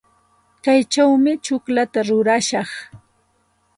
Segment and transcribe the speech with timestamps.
[0.63, 2.69] Kaychawmi tsukllata rurashaq.